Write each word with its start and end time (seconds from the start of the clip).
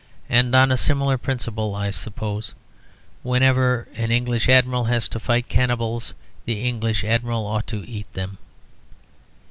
And 0.29 0.55
on 0.55 0.71
a 0.71 0.77
similar 0.77 1.19
principle 1.19 1.75
(I 1.75 1.91
suppose), 1.91 2.55
whenever 3.21 3.87
an 3.93 4.09
English 4.09 4.49
Admiral 4.49 4.85
has 4.85 5.07
to 5.09 5.19
fight 5.19 5.47
cannibals 5.47 6.15
the 6.45 6.63
English 6.67 7.03
Admiral 7.03 7.45
ought 7.45 7.67
to 7.67 7.87
eat 7.87 8.11
them. 8.13 8.39